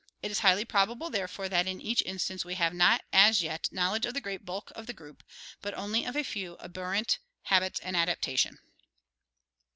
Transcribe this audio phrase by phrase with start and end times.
[0.23, 4.07] It is highly probable therefore that in each instance we have not as yet knowledge
[4.07, 5.23] of the great bulk of the group,
[5.61, 8.57] but only of a few of aberrant habits and adaptation.